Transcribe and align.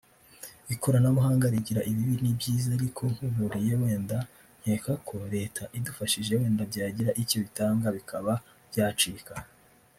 Ikoranabuhanga 0.73 1.45
rigira 1.53 1.81
ibibi 1.89 2.15
n’ibyiza 2.23 2.67
ariko 2.77 3.01
nkaburiye 3.13 3.73
wenda 3.81 4.17
nkeka 4.61 4.93
ko 5.07 5.15
leta 5.35 5.63
idufashije 5.77 6.31
wenda 6.39 6.63
byagira 6.71 7.11
icyo 7.21 7.37
bitanga 7.43 7.87
bikaba 7.97 8.33
byacika 8.71 9.33